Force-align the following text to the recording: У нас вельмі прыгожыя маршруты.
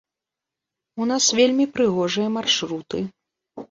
У 1.03 1.07
нас 1.11 1.29
вельмі 1.43 1.69
прыгожыя 1.79 2.35
маршруты. 2.43 3.09